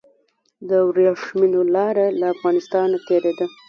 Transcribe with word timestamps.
د 0.69 0.71
وریښمو 0.87 1.61
لاره 1.75 2.05
له 2.19 2.25
افغانستان 2.35 2.89
تیریده 3.07 3.45